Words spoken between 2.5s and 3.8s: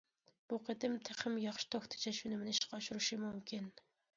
ئىشقا ئاشۇرۇشى مۇمكىن.